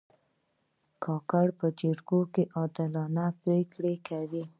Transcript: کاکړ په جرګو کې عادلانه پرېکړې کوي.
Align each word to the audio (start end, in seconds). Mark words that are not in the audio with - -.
کاکړ 1.03 1.47
په 1.59 1.67
جرګو 1.79 2.21
کې 2.33 2.43
عادلانه 2.57 3.25
پرېکړې 3.41 3.95
کوي. 4.07 4.43